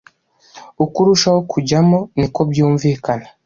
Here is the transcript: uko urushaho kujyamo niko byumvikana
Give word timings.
uko 0.83 0.95
urushaho 1.03 1.39
kujyamo 1.51 1.99
niko 2.17 2.39
byumvikana 2.49 3.27